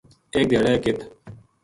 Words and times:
ایک 0.33 0.45
دھیاڑے 0.49 0.73
کِ 0.83 0.91